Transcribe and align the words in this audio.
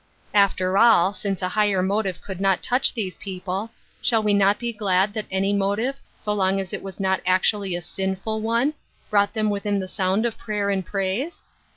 After 0.33 0.79
all, 0.79 1.13
since 1.13 1.43
a 1.43 1.49
higher 1.49 1.83
motive 1.83 2.23
could 2.23 2.41
not 2.41 2.63
touch 2.63 2.91
these 2.95 3.17
people, 3.17 3.69
shall 4.01 4.23
we 4.23 4.33
not 4.33 4.57
be 4.57 4.73
glad 4.73 5.13
that 5.13 5.27
any 5.29 5.53
motive, 5.53 5.97
so 6.17 6.33
long 6.33 6.59
as 6.59 6.73
it 6.73 6.81
was 6.81 6.99
not 6.99 7.21
actually 7.23 7.75
a 7.75 7.81
sin 7.83 8.15
ful 8.15 8.41
one, 8.41 8.73
brought 9.11 9.35
them 9.35 9.51
within 9.51 9.77
the 9.79 9.87
sound 9.87 10.25
of 10.25 10.39
prayer 10.39 10.71
and 10.71 10.87
praise 10.87 11.43